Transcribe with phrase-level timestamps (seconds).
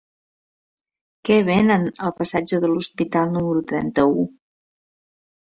[1.29, 4.27] Què venen al passatge de l'Hospital número trenta-u?